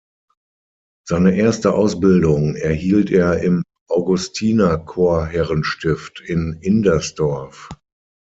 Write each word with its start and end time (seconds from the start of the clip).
Seine 1.07 1.37
erste 1.37 1.75
Ausbildung 1.75 2.55
erhielt 2.55 3.11
er 3.11 3.39
im 3.43 3.61
Augustinerchorherrenstift 3.87 6.21
in 6.21 6.53
Indersdorf. 6.59 7.69